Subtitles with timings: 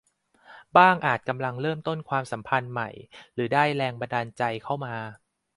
[0.77, 2.89] บ้างอาจกำลังเริ่มต้นความสัมพันธ์ใหม่
[3.33, 4.95] หรือได้แรงบันดาลใจเข้ามา